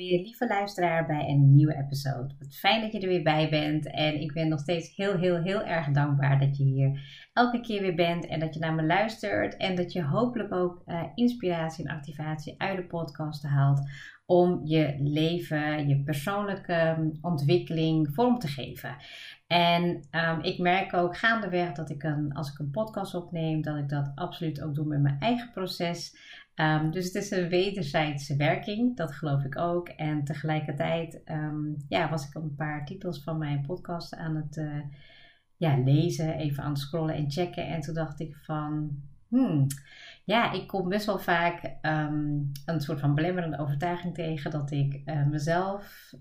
[0.00, 2.34] Weer, lieve luisteraar, bij een nieuwe episode.
[2.50, 3.90] Fijn dat je er weer bij bent.
[3.90, 7.00] En ik ben nog steeds heel, heel, heel erg dankbaar dat je hier
[7.32, 8.26] elke keer weer bent.
[8.26, 9.56] En dat je naar me luistert.
[9.56, 13.80] En dat je hopelijk ook uh, inspiratie en activatie uit de podcast haalt.
[14.26, 18.96] Om je leven, je persoonlijke um, ontwikkeling vorm te geven.
[19.46, 23.76] En um, ik merk ook gaandeweg dat ik een, als ik een podcast opneem, dat
[23.76, 26.16] ik dat absoluut ook doe met mijn eigen proces.
[26.60, 29.88] Um, dus het is een wederzijdse werking, dat geloof ik ook.
[29.88, 34.80] En tegelijkertijd um, ja, was ik een paar titels van mijn podcast aan het uh,
[35.56, 37.66] ja, lezen, even aan het scrollen en checken.
[37.66, 39.66] En toen dacht ik van, hmm,
[40.24, 45.02] ja, ik kom best wel vaak um, een soort van belemmerende overtuiging tegen dat ik
[45.04, 46.12] uh, mezelf.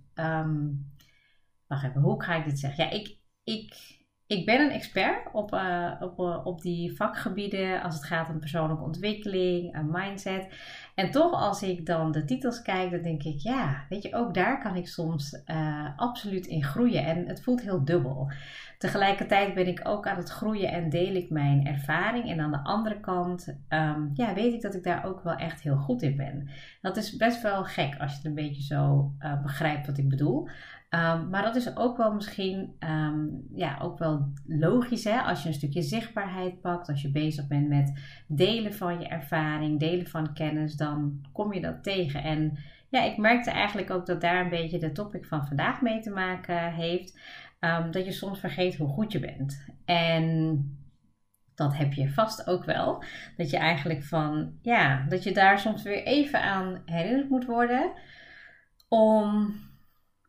[1.68, 2.84] wacht even, hoe ga ik dit zeggen?
[2.84, 3.18] Ja, ik.
[3.44, 3.99] ik
[4.30, 8.40] ik ben een expert op, uh, op, uh, op die vakgebieden als het gaat om
[8.40, 10.48] persoonlijke ontwikkeling, en mindset.
[10.96, 14.34] En toch als ik dan de titels kijk, dan denk ik, ja, weet je, ook
[14.34, 15.42] daar kan ik soms
[15.96, 17.06] absoluut in groeien.
[17.06, 18.32] En het voelt heel dubbel.
[18.80, 22.30] Tegelijkertijd ben ik ook aan het groeien en deel ik mijn ervaring.
[22.30, 25.62] En aan de andere kant, um, ja, weet ik dat ik daar ook wel echt
[25.62, 26.50] heel goed in ben.
[26.82, 29.12] Dat is best wel gek als je het een beetje zo
[29.44, 30.48] begrijpt wat ik bedoel.
[30.90, 35.20] Um, maar dat is ook wel misschien um, ja, ook wel logisch hè?
[35.20, 37.94] als je een stukje zichtbaarheid pakt, als je bezig bent met
[38.28, 42.24] delen van je ervaring, delen van kennis, dan kom je dat tegen.
[42.24, 42.58] En
[42.90, 46.10] ja, ik merkte eigenlijk ook dat daar een beetje de topic van vandaag mee te
[46.10, 47.20] maken heeft.
[47.60, 49.66] Um, dat je soms vergeet hoe goed je bent.
[49.86, 50.64] En
[51.56, 53.04] dat heb je vast ook wel.
[53.38, 57.92] Dat je eigenlijk van, ja, dat je daar soms weer even aan herinnerd moet worden.
[58.88, 59.56] Om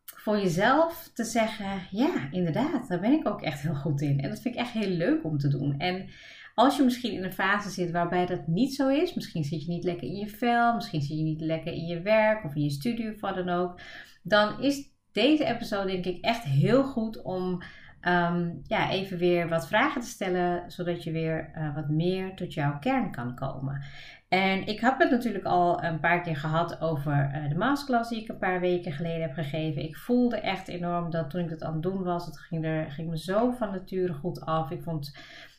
[0.04, 4.20] voor jezelf te zeggen: ja, inderdaad, daar ben ik ook echt heel goed in.
[4.20, 5.78] En dat vind ik echt heel leuk om te doen.
[5.78, 6.08] En
[6.54, 9.70] als je misschien in een fase zit waarbij dat niet zo is, misschien zit je
[9.70, 12.62] niet lekker in je vel, misschien zit je niet lekker in je werk of in
[12.62, 13.80] je studie of wat dan ook,
[14.22, 17.62] dan is deze episode denk ik echt heel goed om
[18.02, 22.54] um, ja, even weer wat vragen te stellen, zodat je weer uh, wat meer tot
[22.54, 23.82] jouw kern kan komen.
[24.28, 28.22] En ik heb het natuurlijk al een paar keer gehad over uh, de masterclass die
[28.22, 29.82] ik een paar weken geleden heb gegeven.
[29.82, 32.90] Ik voelde echt enorm dat toen ik het aan het doen was, het ging, er,
[32.90, 34.70] ging me zo van nature goed af.
[34.70, 35.16] Ik vond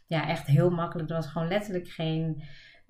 [0.07, 1.09] ja, echt heel makkelijk.
[1.09, 2.41] Er was gewoon letterlijk geen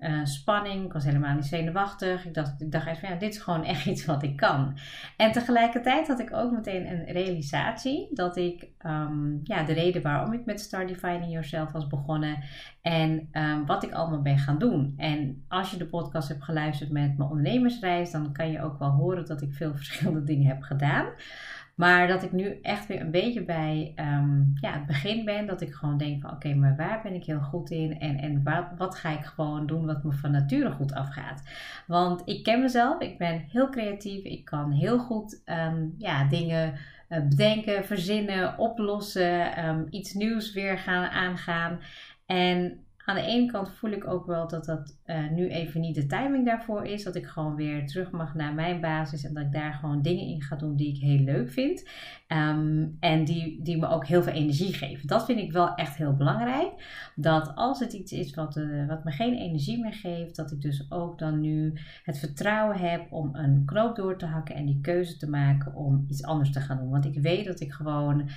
[0.02, 0.84] uh, spanning.
[0.84, 2.24] Ik was helemaal niet zenuwachtig.
[2.26, 4.78] Ik dacht, ik dacht van ja, dit is gewoon echt iets wat ik kan.
[5.16, 10.32] En tegelijkertijd had ik ook meteen een realisatie dat ik um, ja, de reden waarom
[10.32, 12.36] ik met Start Defining Yourself was begonnen
[12.82, 14.94] en um, wat ik allemaal ben gaan doen.
[14.96, 18.90] En als je de podcast hebt geluisterd met mijn ondernemersreis, dan kan je ook wel
[18.90, 21.06] horen dat ik veel verschillende dingen heb gedaan.
[21.74, 25.46] Maar dat ik nu echt weer een beetje bij um, ja, het begin ben.
[25.46, 28.00] Dat ik gewoon denk van oké, maar waar ben ik heel goed in?
[28.00, 31.42] En, en wat, wat ga ik gewoon doen wat me van nature goed afgaat?
[31.86, 33.00] Want ik ken mezelf.
[33.00, 34.24] Ik ben heel creatief.
[34.24, 36.74] Ik kan heel goed um, ja, dingen
[37.08, 39.66] uh, bedenken, verzinnen, oplossen.
[39.68, 41.80] Um, iets nieuws weer gaan aangaan.
[42.26, 45.94] En aan de ene kant voel ik ook wel dat dat uh, nu even niet
[45.94, 47.02] de timing daarvoor is.
[47.02, 50.26] Dat ik gewoon weer terug mag naar mijn basis en dat ik daar gewoon dingen
[50.26, 51.88] in ga doen die ik heel leuk vind.
[52.28, 55.06] Um, en die, die me ook heel veel energie geven.
[55.06, 56.70] Dat vind ik wel echt heel belangrijk.
[57.16, 60.60] Dat als het iets is wat, uh, wat me geen energie meer geeft, dat ik
[60.60, 61.72] dus ook dan nu
[62.02, 66.06] het vertrouwen heb om een knoop door te hakken en die keuze te maken om
[66.08, 66.90] iets anders te gaan doen.
[66.90, 68.28] Want ik weet dat ik gewoon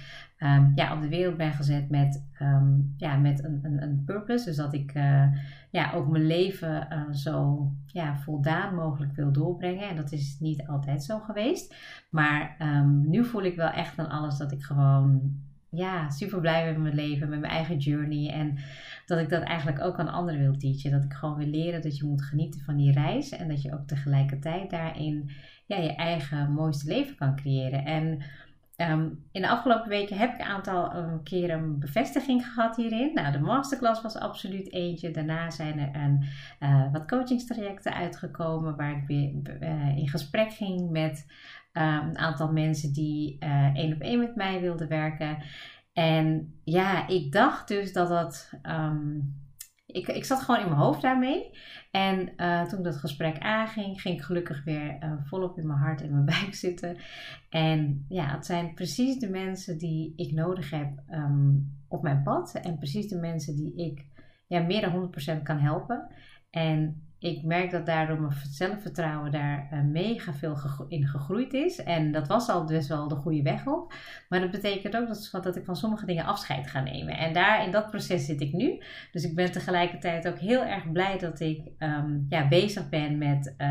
[0.46, 4.46] um, ja, op de wereld ben gezet met, um, ja, met een, een, een purpose.
[4.46, 5.26] Dus dat ik uh,
[5.72, 9.90] ja, ook mijn leven uh, zo ja, voldaan mogelijk wil doorbrengen.
[9.90, 11.76] En dat is niet altijd zo geweest.
[12.10, 15.34] Maar um, nu voel ik wel echt aan alles dat ik gewoon
[15.70, 18.32] ja, super blij ben met mijn leven, met mijn eigen journey.
[18.32, 18.58] En
[19.06, 20.92] dat ik dat eigenlijk ook aan anderen wil teachen.
[20.92, 23.30] Dat ik gewoon wil leren dat je moet genieten van die reis.
[23.30, 25.30] En dat je ook tegelijkertijd daarin
[25.66, 27.86] ja, je eigen mooiste leven kan creëren.
[27.86, 28.22] En
[28.76, 33.14] Ehm, in de afgelopen weken heb ik een aantal um, keren een bevestiging gehad hierin.
[33.14, 35.12] Nou, de masterclass was absoluut eentje.
[35.12, 36.26] Daarna zijn er een,
[36.60, 39.32] uh, wat coachingstrajecten uitgekomen waar ik weer
[39.62, 41.26] uh, in gesprek ging met
[41.74, 43.38] um, een aantal mensen die
[43.74, 45.38] één op één met mij wilden werken.
[45.94, 48.50] En ja, ik dacht dus dat dat.
[49.96, 51.52] Ik, ik zat gewoon in mijn hoofd daarmee.
[51.92, 56.02] En uh, toen dat gesprek aanging, ging ik gelukkig weer uh, volop in mijn hart
[56.02, 56.98] en mijn buik zitten.
[57.50, 62.56] En ja, het zijn precies de mensen die ik nodig heb um, op mijn pad.
[62.56, 64.06] En precies de mensen die ik
[64.48, 66.08] ja, meer dan 100% kan helpen.
[66.50, 70.58] En ik merk dat daardoor mijn zelfvertrouwen daar uh, mega veel
[70.88, 71.84] in gegroeid is.
[71.84, 73.94] En dat was al dus wel de goede weg op.
[74.30, 77.18] Maar dat betekent ook dat, dat ik van sommige dingen afscheid ga nemen.
[77.18, 78.82] En daar in dat proces zit ik nu.
[79.12, 83.56] Dus ik ben tegelijkertijd ook heel erg blij dat ik um, ja, bezig ben met
[83.58, 83.68] uh,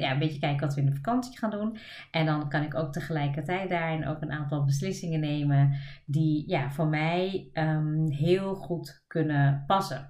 [0.00, 1.76] ja, een beetje kijken wat we in de vakantie gaan doen.
[2.10, 5.72] En dan kan ik ook tegelijkertijd daarin ook een aantal beslissingen nemen
[6.06, 10.08] die ja, voor mij um, heel goed kunnen passen.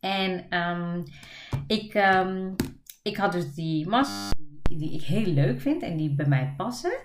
[0.00, 1.04] En um,
[1.66, 2.54] ik, um,
[3.02, 4.30] ik had dus die mas
[4.62, 6.98] die ik heel leuk vind en die bij mij passen.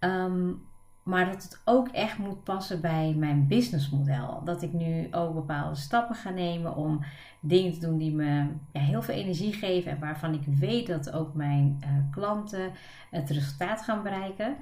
[0.00, 0.70] Um,
[1.02, 4.44] maar dat het ook echt moet passen bij mijn businessmodel.
[4.44, 7.04] Dat ik nu ook bepaalde stappen ga nemen om
[7.40, 9.90] dingen te doen die me ja, heel veel energie geven.
[9.90, 12.70] En waarvan ik weet dat ook mijn uh, klanten
[13.10, 14.56] het resultaat gaan bereiken.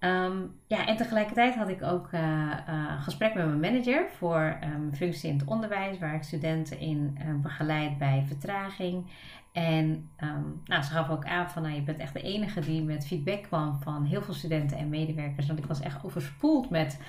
[0.00, 2.20] Um, ja, en tegelijkertijd had ik ook uh,
[2.68, 7.18] uh, gesprek met mijn manager voor um, functie in het onderwijs, waar ik studenten in
[7.18, 9.10] uh, begeleid bij vertraging.
[9.52, 10.10] En
[10.64, 13.42] nou, ze gaf ook aan van, nou, je bent echt de enige die met feedback
[13.42, 15.46] kwam van heel veel studenten en medewerkers.
[15.46, 17.00] Want ik was echt overspoeld met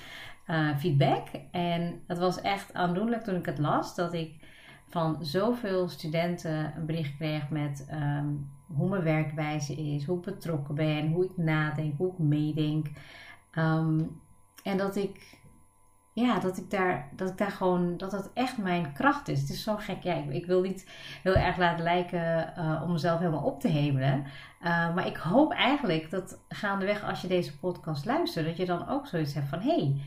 [0.78, 1.26] feedback.
[1.50, 4.34] En het was echt aandoenlijk toen ik het las, dat ik
[4.88, 7.88] van zoveel studenten een bericht kreeg met
[8.76, 12.86] hoe mijn werkwijze is, hoe ik betrokken ben, hoe ik nadenk, hoe ik meedenk.
[13.54, 14.20] Um,
[14.62, 15.38] en dat ik,
[16.12, 19.40] ja, dat ik daar, dat ik daar gewoon, dat dat echt mijn kracht is.
[19.40, 20.02] Het is zo gek.
[20.02, 20.86] Ja, ik, wil niet
[21.22, 24.24] heel erg laten lijken uh, om mezelf helemaal op te hemelen.
[24.62, 28.88] Uh, maar ik hoop eigenlijk dat gaandeweg als je deze podcast luistert, dat je dan
[28.88, 30.00] ook zoiets hebt van, hé, hey,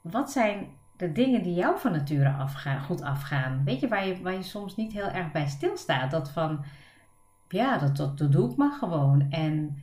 [0.00, 0.66] wat zijn
[0.96, 3.64] de dingen die jou van nature afgaan, goed afgaan?
[3.64, 6.10] Weet je, waar je, waar je soms niet heel erg bij stilstaat.
[6.10, 6.64] Dat van
[7.48, 9.30] ja, dat, dat, doe ik maar gewoon.
[9.30, 9.78] En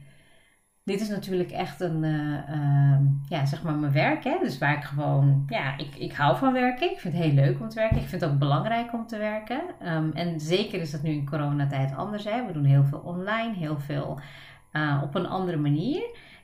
[0.83, 2.97] dit is natuurlijk echt een, uh,
[3.29, 4.23] ja, zeg maar mijn werk.
[4.23, 4.37] Hè?
[4.41, 6.91] Dus waar ik gewoon, ja, ik, ik hou van werken.
[6.91, 7.97] Ik vind het heel leuk om te werken.
[7.97, 9.61] Ik vind het ook belangrijk om te werken.
[9.85, 12.23] Um, en zeker is dat nu in coronatijd anders.
[12.23, 12.45] Hè?
[12.45, 14.19] We doen heel veel online, heel veel
[14.73, 16.01] uh, op een andere manier.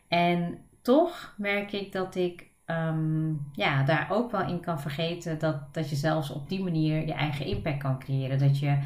[0.07, 5.73] En toch merk ik dat ik um, ja, daar ook wel in kan vergeten dat,
[5.73, 8.39] dat je zelfs op die manier je eigen impact kan creëren.
[8.39, 8.77] Dat je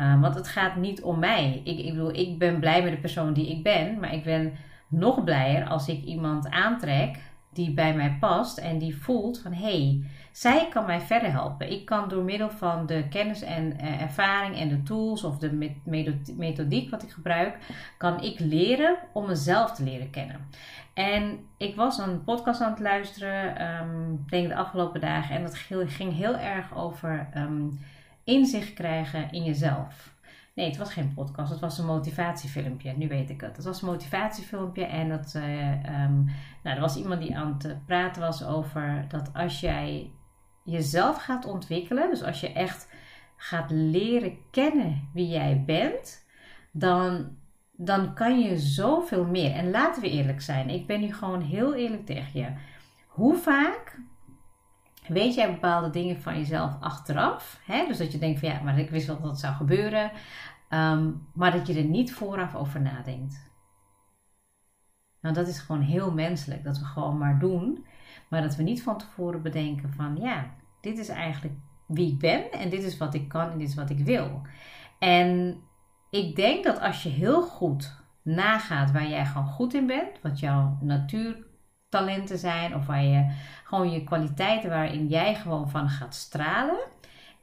[0.00, 1.60] uh, want het gaat niet om mij.
[1.64, 4.52] Ik, ik bedoel, ik ben blij met de persoon die ik ben, maar ik ben
[4.88, 7.18] nog blijer als ik iemand aantrek
[7.52, 11.70] die bij mij past en die voelt van hé, hey, zij kan mij verder helpen.
[11.70, 15.72] Ik kan door middel van de kennis en uh, ervaring en de tools of de
[16.36, 17.58] methodiek wat ik gebruik,
[17.96, 20.48] kan ik leren om mezelf te leren kennen.
[20.94, 25.56] En ik was een podcast aan het luisteren, um, denk de afgelopen dagen, en dat
[25.86, 27.28] ging heel erg over.
[27.36, 27.78] Um,
[28.30, 30.18] inzicht krijgen in jezelf.
[30.54, 32.92] Nee, het was geen podcast, het was een motivatiefilmpje.
[32.96, 33.56] Nu weet ik het.
[33.56, 36.24] Het was een motivatiefilmpje en dat, uh, um,
[36.62, 40.10] nou, er was iemand die aan het praten was over dat als jij
[40.64, 42.88] jezelf gaat ontwikkelen, dus als je echt
[43.36, 46.26] gaat leren kennen wie jij bent,
[46.70, 47.36] dan,
[47.72, 49.52] dan kan je zoveel meer.
[49.52, 52.48] En laten we eerlijk zijn, ik ben nu gewoon heel eerlijk tegen je.
[53.06, 53.98] Hoe vaak
[55.08, 57.60] weet jij bepaalde dingen van jezelf achteraf.
[57.64, 57.86] Hè?
[57.86, 60.10] Dus dat je denkt van ja, maar ik wist wel dat het zou gebeuren.
[60.70, 63.50] Um, maar dat je er niet vooraf over nadenkt.
[65.20, 66.64] Nou, dat is gewoon heel menselijk.
[66.64, 67.86] Dat we gewoon maar doen.
[68.28, 71.54] Maar dat we niet van tevoren bedenken van ja, dit is eigenlijk
[71.86, 72.52] wie ik ben.
[72.52, 74.42] En dit is wat ik kan en dit is wat ik wil.
[74.98, 75.60] En
[76.10, 80.20] ik denk dat als je heel goed nagaat waar jij gewoon goed in bent.
[80.22, 80.78] Wat jouw
[81.90, 82.74] natuurtalenten zijn.
[82.74, 83.30] Of waar je
[83.64, 86.78] gewoon je kwaliteiten waarin jij gewoon van gaat stralen.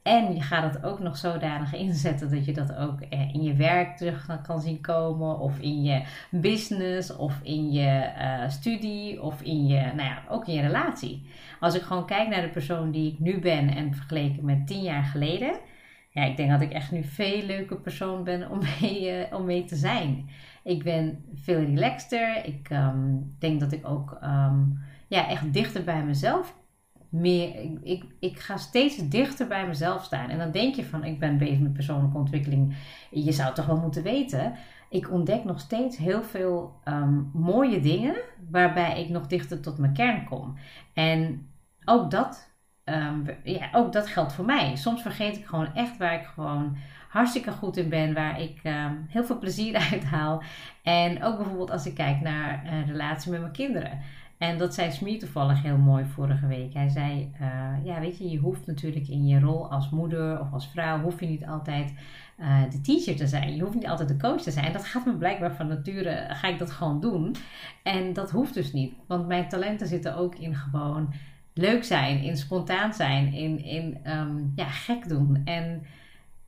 [0.02, 3.54] En je gaat het ook nog zodanig inzetten dat je dat ook eh, in je
[3.54, 5.38] werk terug kan zien komen.
[5.38, 10.46] Of in je business, of in je uh, studie, of in je, nou ja, ook
[10.46, 11.26] in je relatie.
[11.60, 14.82] Als ik gewoon kijk naar de persoon die ik nu ben en vergeleken met tien
[14.82, 15.58] jaar geleden.
[16.18, 19.44] Ja, ik denk dat ik echt nu veel leuke persoon ben om mee, uh, om
[19.44, 20.28] mee te zijn.
[20.64, 22.44] Ik ben veel relaxter.
[22.44, 26.54] Ik um, denk dat ik ook um, ja, echt dichter bij mezelf
[27.08, 30.28] meer, ik, ik, ik ga steeds dichter bij mezelf staan.
[30.28, 32.76] En dan denk je van, ik ben bezig met persoonlijke ontwikkeling.
[33.10, 34.52] Je zou toch wel moeten weten.
[34.90, 38.14] Ik ontdek nog steeds heel veel ehm, mooie dingen
[38.50, 40.54] waarbij ik nog dichter tot mijn kern kom.
[40.94, 41.48] En
[41.84, 42.50] ook dat,
[42.94, 44.76] um, ja, ook dat geldt voor mij.
[44.76, 46.76] Soms vergeet ik gewoon echt waar ik gewoon
[47.08, 50.42] hartstikke goed in ben, waar ik um, heel veel plezier uit haal.
[50.82, 53.98] En ook bijvoorbeeld als ik kijk naar een relatie met mijn kinderen.
[54.38, 56.74] En dat zei Smee toevallig heel mooi vorige week.
[56.74, 60.52] Hij zei, uh, ja weet je, je hoeft natuurlijk in je rol als moeder of
[60.52, 61.94] als vrouw, hoef je niet altijd
[62.40, 63.54] uh, de teacher te zijn.
[63.54, 64.72] Je hoeft niet altijd de coach te zijn.
[64.72, 67.36] Dat gaat me blijkbaar van nature, ga ik dat gewoon doen.
[67.82, 68.94] En dat hoeft dus niet.
[69.06, 71.12] Want mijn talenten zitten ook in gewoon
[71.58, 75.42] leuk zijn, in spontaan zijn, in, in um, ja, gek doen.
[75.44, 75.82] En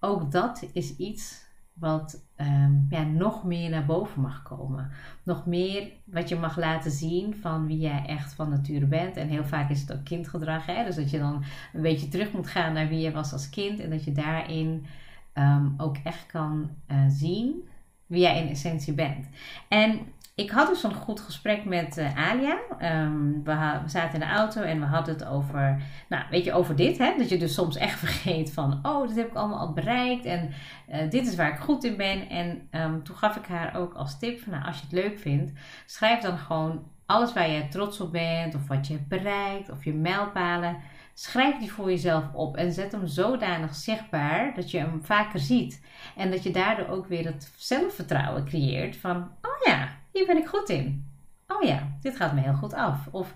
[0.00, 4.90] ook dat is iets wat um, ja, nog meer naar boven mag komen.
[5.22, 9.16] Nog meer wat je mag laten zien van wie jij echt van nature bent.
[9.16, 10.66] En heel vaak is het ook kindgedrag.
[10.66, 10.84] Hè?
[10.84, 13.80] Dus dat je dan een beetje terug moet gaan naar wie je was als kind.
[13.80, 14.86] En dat je daarin
[15.34, 17.68] um, ook echt kan uh, zien
[18.06, 19.26] wie jij in essentie bent.
[19.68, 20.00] En
[20.40, 22.58] ik had dus een goed gesprek met uh, Alia.
[22.82, 26.76] Um, we, zaten in de auto en we hadden het over, nou, weet je, over
[26.76, 26.98] dit.
[26.98, 27.14] Hè?
[27.18, 30.50] Dat je dus soms echt vergeet van, oh, dit heb ik allemaal al bereikt en
[30.88, 32.28] uh, dit is waar ik goed in ben.
[32.28, 35.18] En um, toen gaf ik haar ook als tip van, nou, als je het leuk
[35.18, 35.52] vindt,
[35.86, 39.84] schrijf dan gewoon alles waar je trots op bent of wat je hebt bereikt of
[39.84, 40.76] je mijlpalen.
[41.14, 45.82] Schrijf die voor jezelf op en zet hem zodanig zichtbaar dat je hem vaker ziet.
[46.16, 50.46] En dat je daardoor ook weer het zelfvertrouwen creëert van, oh ja, hier ben ik
[50.46, 51.08] goed in.
[51.46, 53.08] Oh ja, dit gaat me heel goed af.
[53.10, 53.34] Of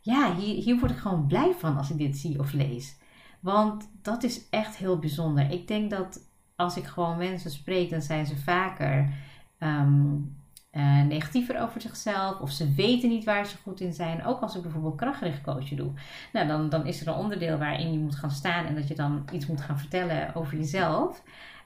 [0.00, 2.96] ja, hier, hier word ik gewoon blij van als ik dit zie of lees.
[3.40, 5.50] Want dat is echt heel bijzonder.
[5.50, 6.20] Ik denk dat
[6.56, 9.14] als ik gewoon mensen spreek, dan zijn ze vaker
[9.58, 10.36] um,
[10.72, 12.40] uh, negatiever over zichzelf.
[12.40, 14.24] Of ze weten niet waar ze goed in zijn.
[14.24, 15.92] Ook als ik bijvoorbeeld krachtgericht coachen doe.
[16.32, 18.94] Nou, dan, dan is er een onderdeel waarin je moet gaan staan en dat je
[18.94, 21.22] dan iets moet gaan vertellen over jezelf.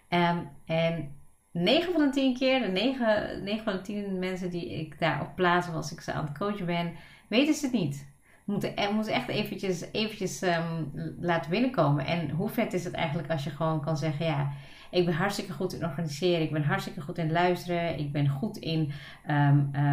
[0.09, 1.14] Um, en
[1.52, 5.35] 9 van de 10 keer, de 9, 9 van de 10 mensen die ik daarop
[5.35, 6.92] plaats als ik ze aan het coachen ben,
[7.28, 8.09] weten ze het niet.
[8.45, 12.07] Moeten, moeten echt eventjes, eventjes um, laten binnenkomen.
[12.07, 14.52] En hoe vet is het eigenlijk als je gewoon kan zeggen: Ja,
[14.90, 16.42] ik ben hartstikke goed in organiseren.
[16.42, 17.99] Ik ben hartstikke goed in luisteren.
[17.99, 18.92] Ik ben goed in,
[19.30, 19.92] um, uh,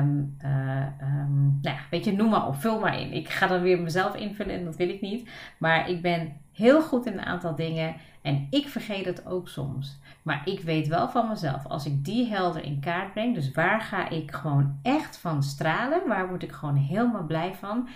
[1.01, 3.13] um, nou ja, weet je, noem maar op, vul maar in.
[3.13, 5.29] Ik ga dan weer mezelf invullen en dat wil ik niet.
[5.57, 7.95] Maar ik ben heel goed in een aantal dingen
[8.27, 10.00] en ik vergeet het ook soms.
[10.22, 13.81] Maar ik weet wel van mezelf, als ik die helder in kaart breng, dus waar
[13.81, 16.07] ga ik gewoon echt van stralen?
[16.07, 17.88] Waar word ik gewoon helemaal blij van?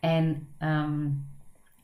[0.00, 1.26] En um,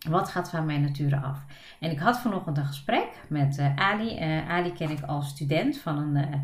[0.09, 1.45] wat gaat van mijn nature af?
[1.81, 4.19] En ik had vanochtend een gesprek met uh, Ali.
[4.19, 6.41] Uh, Ali ken ik als student van een uh,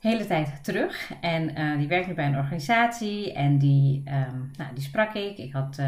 [0.00, 1.12] hele tijd terug.
[1.20, 3.32] En die werkt nu bij een organisatie.
[3.32, 5.38] En die, um, nou, die sprak ik.
[5.38, 5.78] Ik had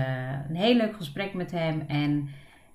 [0.48, 1.84] een heel leuk gesprek met hem.
[1.86, 2.28] En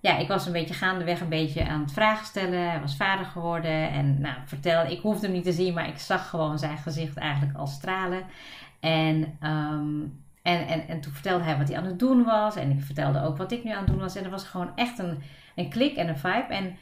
[0.04, 2.70] ja, ik was een beetje gaandeweg een beetje aan het vragen stellen.
[2.70, 3.90] Hij was vader geworden.
[3.90, 7.18] En nou, vertel, ik hoefde hem niet te zien, maar ik zag gewoon zijn gezicht
[7.18, 8.24] eigenlijk al stralen.
[8.80, 12.56] En um, en, en, en toen vertelde hij wat hij aan het doen was.
[12.56, 14.16] En ik vertelde ook wat ik nu aan het doen was.
[14.16, 15.22] En er was gewoon echt een,
[15.56, 16.54] een klik en een vibe.
[16.54, 16.78] En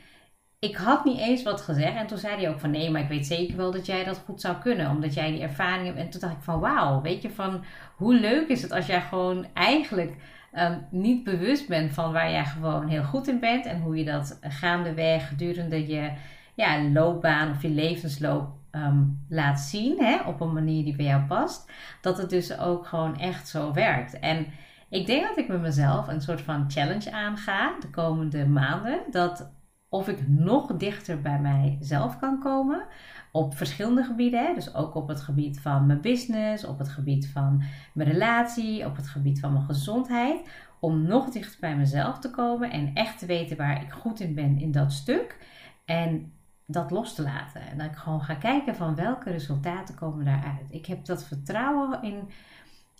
[0.60, 1.96] ik had niet eens wat gezegd.
[1.96, 4.24] En toen zei hij ook van nee, maar ik weet zeker wel dat jij dat
[4.26, 4.90] goed zou kunnen.
[4.90, 5.98] Omdat jij die ervaring hebt.
[5.98, 7.64] En toen dacht ik van wauw, weet je van
[7.96, 10.14] hoe leuk is het als jij gewoon eigenlijk
[10.54, 13.66] um, niet bewust bent van waar jij gewoon heel goed in bent.
[13.66, 16.12] En hoe je dat gaandeweg gedurende je
[16.54, 21.22] ja, loopbaan of je levensloop um, laat zien hè, op een manier die bij jou
[21.22, 24.20] past, dat het dus ook gewoon echt zo werkt.
[24.20, 24.46] En
[24.90, 29.00] ik denk dat ik met mezelf een soort van challenge aanga de komende maanden.
[29.12, 29.52] Dat
[29.92, 32.86] of ik nog dichter bij mijzelf kan komen
[33.32, 34.46] op verschillende gebieden.
[34.46, 34.54] Hè?
[34.54, 38.96] Dus ook op het gebied van mijn business, op het gebied van mijn relatie, op
[38.96, 40.50] het gebied van mijn gezondheid.
[40.80, 44.36] Om nog dichter bij mezelf te komen en echt te weten waar ik goed in
[44.36, 45.38] ben in dat stuk.
[45.86, 46.34] En
[46.66, 47.62] dat los te laten.
[47.62, 50.66] En dat ik gewoon ga kijken van welke resultaten komen daaruit.
[50.70, 52.30] Ik heb dat vertrouwen in.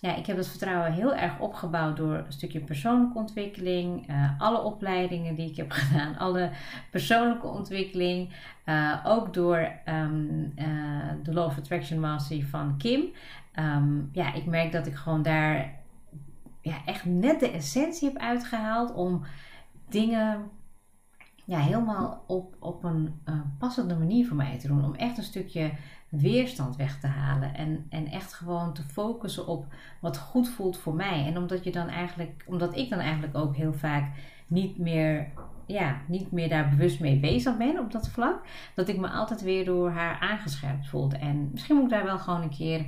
[0.02, 4.62] Ja, ik heb dat vertrouwen heel erg opgebouwd door een stukje persoonlijke ontwikkeling, uh, alle
[4.62, 6.52] opleidingen die ik heb gedaan, alle
[6.92, 8.34] persoonlijke ontwikkeling,
[8.66, 13.04] uh, ook door um, uh, de Law of Attraction Mastery van Kim.
[13.56, 15.80] Um, ja, ik merk dat ik gewoon daar
[16.62, 19.24] ja, echt net de essentie heb uitgehaald om
[19.90, 20.50] dingen
[21.46, 23.22] ja, helemaal op, op een
[23.58, 24.86] passende manier voor mij te doen.
[24.86, 25.72] Om echt een stukje
[26.12, 27.56] weerstand weg te halen.
[27.56, 29.66] En, en echt gewoon te focussen op
[30.00, 31.26] wat goed voelt voor mij.
[31.26, 34.12] En omdat je dan eigenlijk, omdat ik dan eigenlijk ook heel vaak
[34.48, 35.28] niet meer,
[35.66, 38.46] ja, niet meer daar bewust mee bezig ben op dat vlak.
[38.76, 41.18] Dat ik me altijd weer door haar aangescherpt voelde.
[41.18, 42.86] En misschien moet ik daar wel gewoon een keer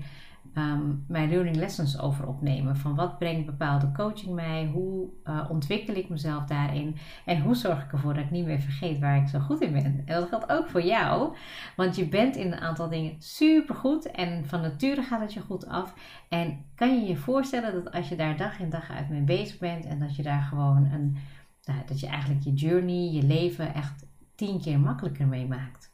[0.54, 2.78] ehm, mijn learning lessons over opnemen.
[2.78, 4.70] Van wat brengt bepaalde coaching mij?
[4.74, 6.96] Hoe uh, ontwikkel ik mezelf daarin?
[7.26, 9.72] En hoe zorg ik ervoor dat ik niet meer vergeet waar ik zo goed in
[9.72, 9.84] ben?
[9.84, 11.36] En dat geldt ook voor jou.
[11.76, 14.12] Want je bent in een aantal dingen super goed.
[14.12, 15.94] En van nature gaat het je goed af.
[16.30, 19.58] En kan je je voorstellen dat als je daar dag in dag uit mee bezig
[19.58, 19.86] bent.
[19.86, 21.18] En dat je daar gewoon een...
[21.64, 24.06] Nou, dat je eigenlijk je journey, je leven echt
[24.36, 25.94] tien keer makkelijker mee maakt.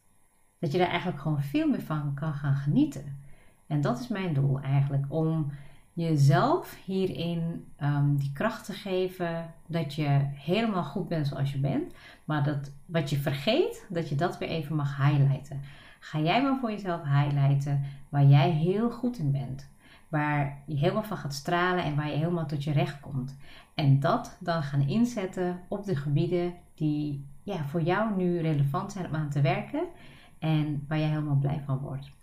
[0.60, 3.28] Dat je daar eigenlijk gewoon veel meer van kan gaan genieten.
[3.70, 5.06] En dat is mijn doel eigenlijk.
[5.08, 5.52] Om
[5.94, 11.94] jezelf hierin um, die kracht te geven dat je helemaal goed bent zoals je bent.
[12.26, 15.62] Maar dat wat je vergeet, dat je dat weer even mag highlighten.
[16.00, 19.70] Ga jij maar voor jezelf highlighten waar jij heel goed in bent.
[20.08, 23.38] Waar je helemaal van gaat stralen en waar je helemaal tot je recht komt.
[23.74, 29.06] En dat dan gaan inzetten op de gebieden die ja, voor jou nu relevant zijn
[29.06, 29.84] om aan te werken
[30.40, 32.18] en waar jij helemaal blij van wordt.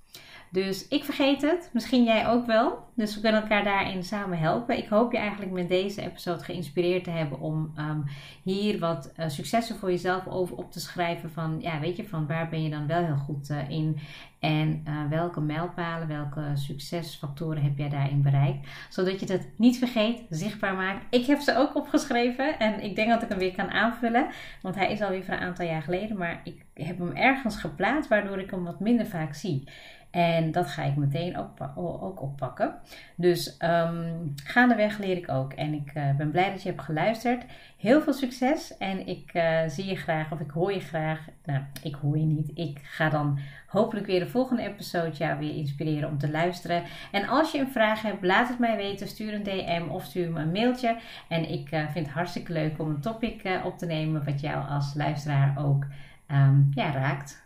[0.50, 2.84] Dus ik vergeet het, misschien jij ook wel.
[2.94, 4.78] Dus we kunnen elkaar daarin samen helpen.
[4.78, 8.04] Ik hoop je eigenlijk met deze episode geïnspireerd te hebben om um,
[8.42, 11.30] hier wat uh, successen voor jezelf over op te schrijven.
[11.30, 13.98] Van ja, weet je, van waar ben je dan wel heel goed uh, in?
[14.40, 18.68] En uh, welke mijlpalen, welke succesfactoren heb jij daarin bereikt?
[18.88, 21.04] Zodat je het niet vergeet, zichtbaar maakt.
[21.10, 24.26] Ik heb ze ook opgeschreven en ik denk dat ik hem weer kan aanvullen.
[24.62, 28.08] Want hij is alweer van een aantal jaar geleden, maar ik heb hem ergens geplaatst
[28.08, 29.68] waardoor ik hem wat minder vaak zie.
[30.16, 32.74] En dat ga ik meteen ook, oppakken.
[33.14, 35.52] Dus um, gaandeweg leer ik ook.
[35.52, 37.44] En ik uh, ben blij dat je hebt geluisterd.
[37.76, 38.76] Heel veel succes.
[38.76, 41.26] En ik uh, zie je graag, of ik hoor je graag.
[41.44, 42.50] Nou, ik hoor je niet.
[42.54, 46.82] Ik ga dan hopelijk weer de volgende episode jou weer inspireren om te luisteren.
[47.12, 49.08] En als je een vraag hebt, laat het mij weten.
[49.08, 50.96] Stuur een DM of stuur me een mailtje.
[51.28, 54.68] En ik uh, vind het hartstikke leuk om een topic op te nemen wat jou
[54.68, 55.84] als luisteraar ook
[56.30, 57.45] um, ja, raakt.